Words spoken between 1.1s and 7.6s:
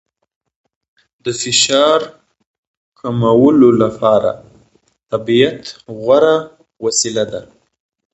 د فشار کمولو لپاره طبیعت غوره وسیله ده.